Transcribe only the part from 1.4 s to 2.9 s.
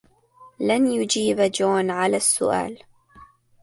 جون على السؤال.